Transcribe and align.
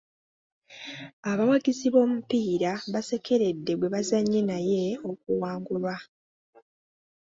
Abawagizi 1.29 1.87
b'omupiira 1.93 2.71
baasekeredde 2.93 3.71
gwe 3.75 3.91
baazannye 3.93 4.39
naye 4.49 4.83
okuwangulwa. 5.11 5.95